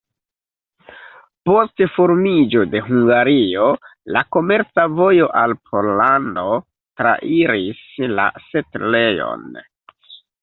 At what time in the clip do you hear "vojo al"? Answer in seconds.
5.01-5.53